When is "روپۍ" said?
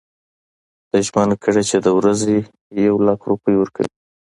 3.31-3.55